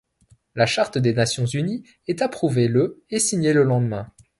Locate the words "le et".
2.67-3.19